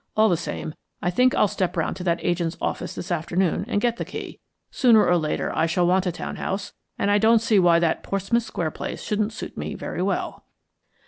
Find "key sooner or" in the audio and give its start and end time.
4.03-5.15